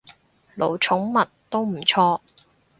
[0.55, 2.19] 奴寵物，都唔錯